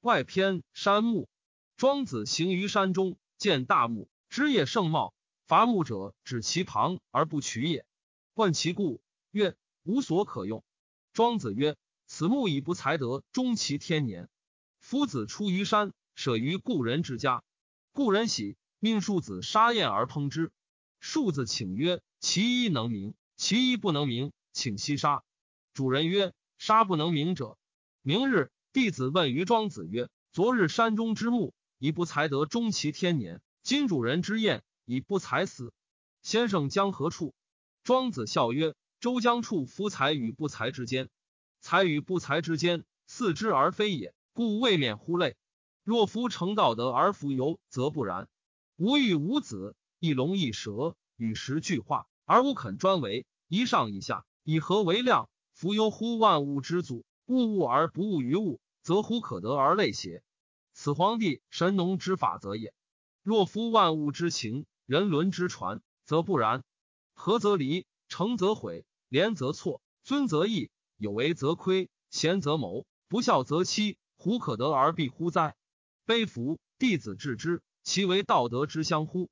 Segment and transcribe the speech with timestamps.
[0.00, 1.28] 外偏山木。
[1.76, 5.14] 庄子行于山中，见大木，枝叶盛茂，
[5.46, 7.86] 伐木者指其旁而不取也。
[8.34, 9.00] 问其故，
[9.30, 10.64] 曰：无所可用。
[11.12, 11.76] 庄子曰：
[12.06, 14.28] 此木已不才得，终其天年。
[14.78, 17.42] 夫子出于山，舍于故人之家，
[17.92, 20.52] 故人喜，命庶子杀燕而烹之。
[21.00, 25.24] 庶子请曰：其一能鸣，其一不能鸣，请息杀。
[25.72, 27.58] 主人曰：杀不能鸣者。
[28.02, 31.54] 明日，弟子问于庄子曰：昨日山中之木。
[31.78, 33.40] 以不才得，终其天年。
[33.62, 35.72] 今主人之宴，以不才死。
[36.22, 37.34] 先生将何处？
[37.82, 41.08] 庄子笑曰：“周将处夫才与不才之间，
[41.60, 45.36] 才与不才之间，似之而非也，故未免乎类。
[45.82, 48.28] 若夫成道德而弗由，则不然。
[48.76, 55.28] 吾欲无子，一龙一蛇，与时俱化，而无肯专为，一上一下，以何为量？
[55.54, 60.22] 弗由乎万物之祖，物物而不物于物，则乎可得而类邪？”
[60.72, 62.72] 此皇帝神农之法则也。
[63.22, 66.64] 若夫万物之情，人伦之传，则不然。
[67.12, 73.98] 合则离，成则毁，廉则错，尊则义，有为则亏，贤则谋，不孝则欺。
[74.16, 75.54] 胡可得而必乎哉？
[76.06, 76.58] 悲夫！
[76.78, 79.28] 弟子致之，其为道德之相乎？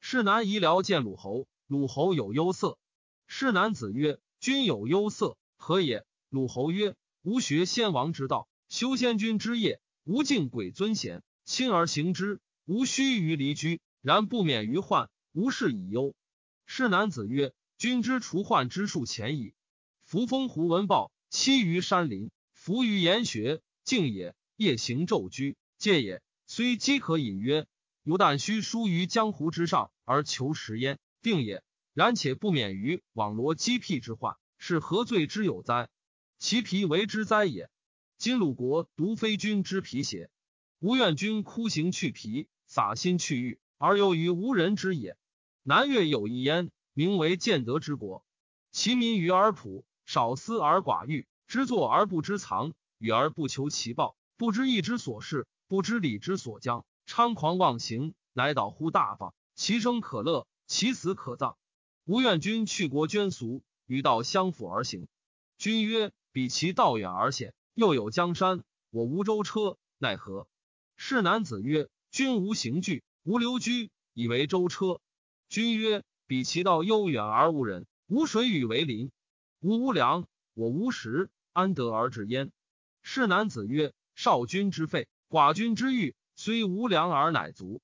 [0.00, 2.78] 是南夷僚见鲁侯，鲁侯有忧色。
[3.26, 15.10] 是南子曰：“君有忧色，何也？”鲁侯曰：“吾学先王之道，修仙君之业。”无敬鬼尊贤，亲而行之；无须于离居，然不免于患。
[15.32, 16.14] 无事以忧。
[16.64, 19.52] 是男子曰：“君之除患之术浅矣。
[20.02, 26.22] 扶风胡文豹，栖于山林，伏于岩穴，静也；夜行昼居，戒也。
[26.46, 27.66] 虽饥可饮曰：
[28.02, 31.62] 犹但须疏于江湖之上而求食焉，定也。
[31.92, 35.88] 然且不免于网罗鸡辟之患，是何罪之有哉？
[36.38, 37.70] 其皮为之哉也。”
[38.20, 40.28] 今鲁国独非君之皮邪？
[40.78, 45.16] 吾愿君哭行去皮，洒心去欲，而由于无人之也。
[45.62, 48.22] 南越有一焉，名为建德之国。
[48.72, 59.32] 其民愚而朴，少思而寡欲，知作而不知藏，与而不求其报，不知义之所事，不知礼之所将，猖狂妄行，乃导乎大方。
[59.54, 61.56] 其生可乐，其死可葬。
[62.04, 65.08] 吾愿君去国捐俗，与道相辅而行。
[65.56, 67.54] 君曰：比其道远而险。
[67.80, 70.46] 又有江山，我无舟车，奈何？
[70.96, 75.00] 是男子曰：“君无行具，无留居，以为舟车。”
[75.48, 79.10] 君曰：“彼其道悠远而无人，无水与为邻，
[79.60, 82.52] 吾无粮，我无食，安得而治焉？”
[83.00, 87.80] 是男子曰：“少君之废，寡君之欲，虽无粮而乃足。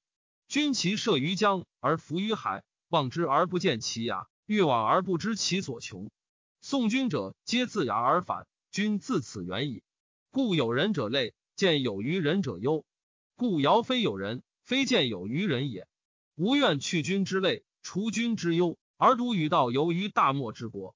[0.46, 6.10] 君其射于江而浮于海，望之而不见其涯，欲往而不知其所穷。
[6.60, 9.82] 送君者，皆自崖而返。”君自此远矣，
[10.36, 12.84] 故有人者累，见有于人者忧。
[13.36, 15.88] 故尧非有人，非见有于人也。
[16.34, 20.94] 吾愿去君之累，除君之忧，而独与道游于大漠之国。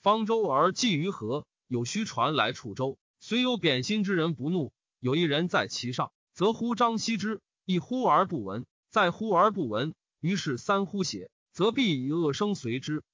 [0.00, 13.04] 方舟而寄于河，有虚船来触舟，虽有贬心之人不怒，有一人在其上，则呼张羲之，一呼而不闻，再呼而不闻，于是三呼血，则必以恶声随之。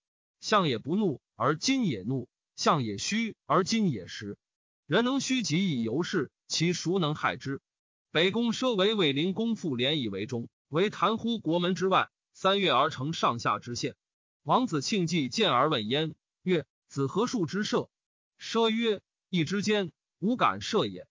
[0.40, 2.28] 相也不怒，而今也怒。
[2.54, 4.38] 象也虚而今也实，
[4.86, 7.60] 人能虚己以游世，其孰能害之？
[8.12, 12.08] 北宫奢为卫灵公复连以为中，为谈乎国门之外。
[12.32, 13.96] 三月而成上下之县。
[14.44, 17.88] 王子庆忌见而问焉，曰：“子何数之射？”
[18.38, 21.08] 奢曰：“一之间，无敢射也。”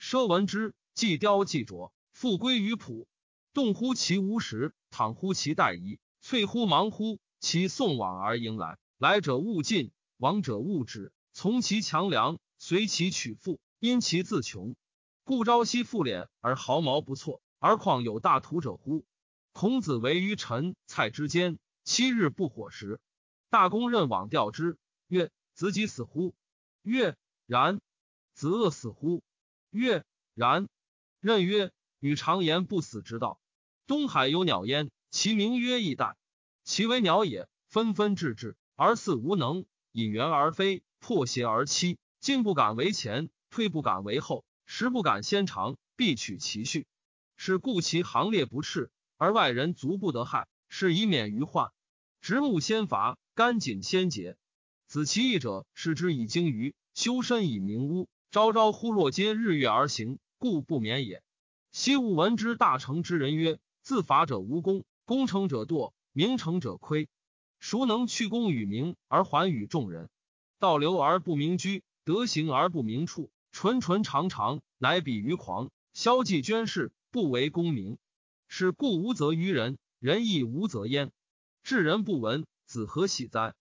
[0.00, 3.06] 奢闻之，既雕既琢，复归于朴。
[3.52, 9.90] 动乎其无时，躺乎其待疑，翠乎忙乎其送往而迎来，来者勿近。
[10.16, 14.74] 往者勿止，从其强梁，随其取富，因其自穷。
[15.24, 19.04] 故朝夕复敛而毫毛不错，而况有大图者乎？
[19.52, 23.00] 孔子为于臣蔡之间，七日不火食。
[23.50, 24.76] 大公任往吊之，
[25.06, 26.34] 曰：“子己死乎？”
[26.82, 27.80] 曰：“然。”
[28.34, 29.22] 子恶死乎？
[29.70, 30.04] 曰
[30.34, 30.68] ：“然。”
[31.20, 33.40] 任曰：“与常言不死之道。
[33.86, 36.16] 东海有鸟焉，其名曰翼带。
[36.64, 46.86] 其为鸟也，纷纷至至，而似无能。”引圆而飞，破邪而欺，进不敢为前，退不敢为后，时不敢先尝，必取其序。
[47.36, 51.70] 是故其行列不赤，而外人足不得害，是以免于患。
[52.20, 54.36] 直木先伐，干井先竭。
[54.88, 58.08] 子其义者，视之以精于修身以明屋。
[58.30, 61.22] 朝朝乎若皆日月而行，故不免也。
[61.70, 67.08] 昔吾闻之大成之人曰：自伐者无功，功成者惰，名成者亏。
[67.60, 70.10] 孰能去功与名而还与众人？
[70.58, 75.70] 道流而不明居，德行而不明处，纯纯长长，乃比于狂。
[75.92, 77.98] 萧纪捐士，不为功名。
[78.46, 81.12] 是故无则于人，人亦无则焉。
[81.62, 83.54] 至人不闻，子何喜哉？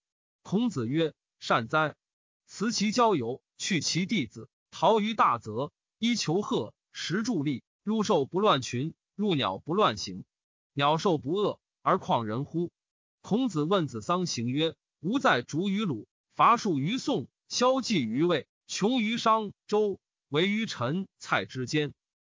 [0.44, 1.98] 孔子曰：善哉！
[2.46, 10.24] 辞其交友，去其弟子，逃于大泽，衣裘褐，食助力，入兽不乱群，入鸟不乱行。
[10.72, 12.72] 鸟兽不恶，而况人乎？
[13.20, 21.94] 孔子问子桑行曰：吾在逐于鲁，伐树于宋，萧纪于魏，穷于商周，为于陈蔡之间。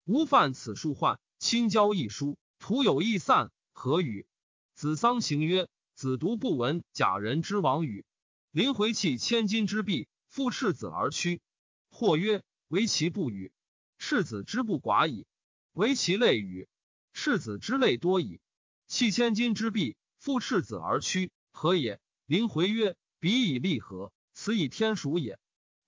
[0.05, 4.27] 吾犯此数患，亲交一书，徒有异散，何与？
[4.75, 8.05] 子桑行曰：子独不闻假人之亡语。
[8.51, 11.41] 临回弃千金之璧，复赤子而趋。
[11.89, 13.51] 或曰：为其不语，
[13.99, 15.25] 赤子之不寡矣；
[15.73, 16.69] 为其类语，
[17.15, 18.41] 赤子之类多矣。
[18.87, 21.99] 弃千金之璧，复赤子而趋，何也？
[22.27, 25.37] 临回曰：彼以利何，此以天属也。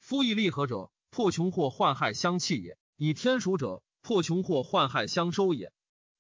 [0.01, 5.73] 夫以利合者，破穷或患害相弃也；以天属者，破穷或患害相收也。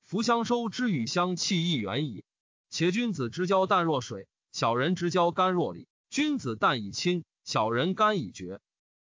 [0.04, 2.24] 夫相收之与相弃亦远矣。
[2.70, 5.88] 且君子之交淡若水，小人之交甘若醴。
[6.08, 8.60] 君子淡以亲，小人甘以绝。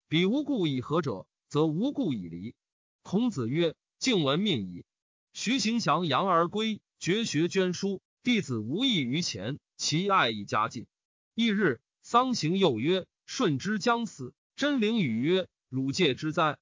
[0.08, 2.54] 彼无故以和者，则无故以离。
[3.02, 4.86] 孔子曰：“敬闻命矣。”
[5.34, 10.86] 徐行祥扬而归，绝学捐书，弟子无异于前，其爱亦加进。
[11.34, 16.58] 翌日，丧行又曰：“舜之将死。”真灵语曰：“汝戒之哉？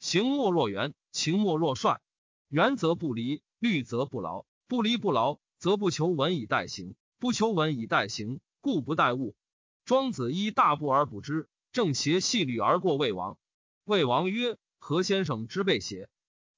[0.00, 2.00] 行莫若圆，情莫若帅。
[2.48, 4.46] 圆则不离，律则不劳。
[4.66, 9.36] 不离不劳，则不求文以待行；不求文以待行，故不待物。”
[9.84, 13.38] 庄子依大步而不知，正邪细律而过魏王。
[13.84, 16.08] 魏王曰：“何先生之备邪？”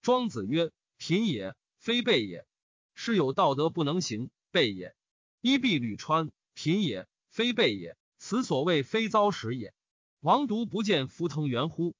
[0.00, 2.46] 庄子曰：“贫也，非备也。
[2.94, 4.94] 是有道德不能行，备也。
[5.42, 7.98] 衣敝履穿，贫也，非备也。
[8.18, 9.72] 此所谓非遭时也。
[10.20, 11.94] 王独不见夫腾元乎？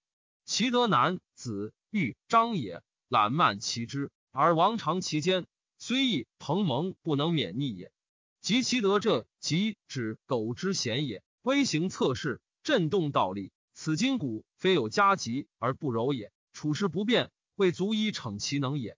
[0.44, 5.46] 其德男子欲张也，懒慢其之，而王长其间，
[5.78, 7.92] 虽亦朋盟不能免逆也。”
[8.40, 11.22] 及其德者，即指苟之贤也。
[11.42, 13.52] 微行测试，震动道力。
[13.74, 16.32] 此筋骨非有加急而不柔也。
[16.52, 18.96] 处事不变，未足以逞其能也。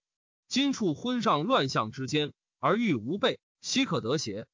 [0.49, 4.46] 今处昏上乱象之间，而欲无备，奚可得邪？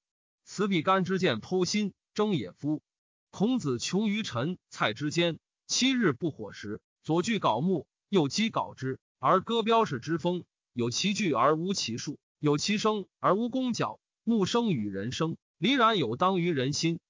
[0.44, 2.82] 此比干之见剖心，争也夫。
[3.30, 10.44] 孔子穷于陈蔡之间，七日不火食，左锯槁木，右击槁之，而割标是之风。
[10.72, 14.00] 有其具而无其数，有其声而无弓角。
[14.24, 17.00] 木生与人生，离然有当于人心。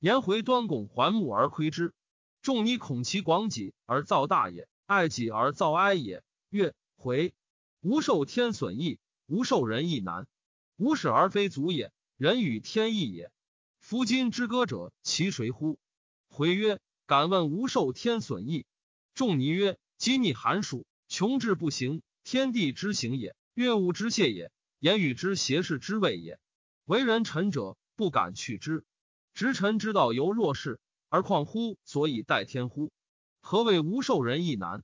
[0.00, 1.94] 颜回端拱环木而窥之，
[2.42, 6.24] 仲尼恐其广己而造大也，爱己而造哀也。
[6.50, 7.34] 曰：回，
[7.82, 10.26] 吾受天损益，吾受人益难。
[10.76, 13.30] 吾使而非足也，人与天异也。
[13.88, 15.78] 夫今之歌者，其谁乎？
[16.28, 18.66] 回曰：敢问吾受天损益？
[19.14, 24.50] 仲尼曰：今逆寒暑，穷志不行，天地之行也；乐物之谢也，
[24.80, 26.40] 言语之邪事之谓也。
[26.86, 28.84] 为人臣者，不敢去之。
[29.34, 32.90] 执臣之道，犹若是，而况乎所以待天乎？
[33.40, 34.82] 何谓无受人亦难？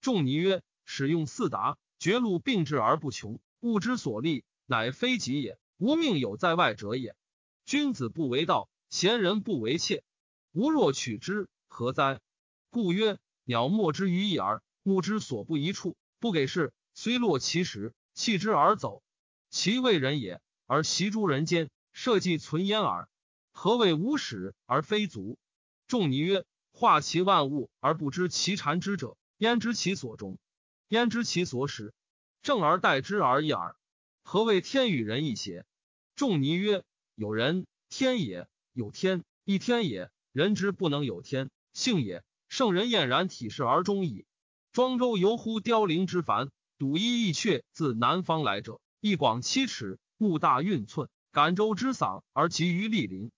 [0.00, 5.58] 仲尼曰：使用四达，绝路并至而不穷，物之所利，乃非己也。
[5.76, 7.16] 无命有在外者也。
[7.64, 10.04] 君子不为道，贤人不为妾。
[10.52, 12.20] 吾若取之，何哉？
[12.68, 19.02] 故曰：鸟莫之于一耳，目之所不一处，不给事，虽落其实，弃之而走，
[19.48, 20.42] 其为人也。
[20.66, 23.08] 而习诸人间，社稷存焉耳。
[23.50, 25.38] 何谓无始而非足？
[25.86, 30.36] 仲尼曰：化其万物而不知其缠之者，焉知其所终？
[30.88, 31.94] 焉知其所始？
[32.42, 33.74] 正而待之而已耳。
[34.22, 35.64] 何谓天与人一邪？
[36.14, 36.84] 仲尼曰：
[37.14, 40.10] 有人天也，有天一天也。
[40.32, 42.24] 人之不能有天，性也。
[42.48, 44.26] 圣人晏然体事而终矣。
[44.72, 49.98] 庄周游乎凋零之繁，睹一翼雀自南方来者，一广七尺。
[50.16, 53.30] 目大运寸，感舟之嗓而集于莅临。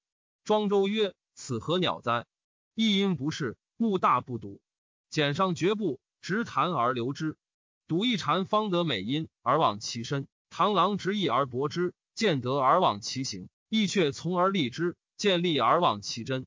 [0.45, 2.27] 庄周曰：“此何鸟哉？
[2.75, 4.61] 一因不是，目大不睹。
[5.09, 7.37] 简上绝不，直弹而流之。
[7.89, 16.47] 睹一蝉，方得美音而忘其身；螳螂执翼而搏之，见得而忘其形；亦却从而立之，见立而忘其真。”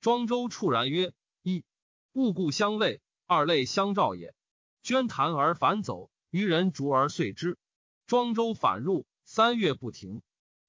[0.00, 1.12] 庄周触然曰
[1.42, 1.64] ：“一
[2.12, 4.34] 物故相类，二类相照也。
[4.82, 7.58] 捐弹而反走，渔人逐而遂之。
[8.06, 10.22] 庄周反入。”三月不停，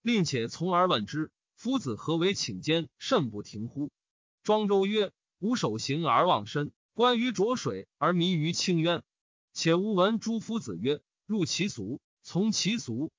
[0.04, 3.90] 令且从而问之：“夫子何为寝间甚不停乎？”
[4.44, 9.02] 庄周曰：“吾守行而忘身，观于浊水而迷于清渊。
[9.52, 13.12] 且吾闻诸夫子曰：‘入其俗，从其俗。’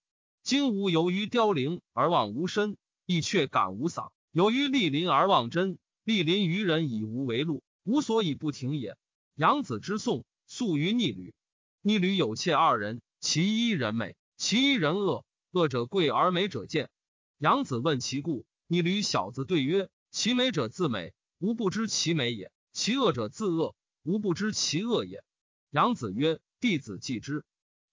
[0.42, 8.96] 今吾由于凋零而望吾身，亦却感无嗓；由于莅临而望真，莅临于人以无为路，无所以不停也。
[9.36, 11.32] 杨子之颂，素于逆旅。
[11.80, 15.24] 逆旅有妾二人，其一人美，其一人恶。
[15.52, 16.90] 恶者贵而美者贱。
[17.38, 25.22] 杨子问其故，逆旅小子对曰：其美者自美，吾不知其美也；其恶者自恶，吾不知其恶也。
[25.70, 27.44] 杨子曰：弟子既之。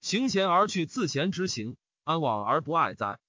[0.01, 3.19] 行贤而去自贤之行，安往而不爱哉？